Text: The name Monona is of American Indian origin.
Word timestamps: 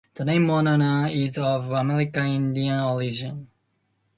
The 0.15 0.25
name 0.25 0.47
Monona 0.47 1.09
is 1.09 1.37
of 1.37 1.69
American 1.71 2.25
Indian 2.25 2.79
origin. 2.79 3.49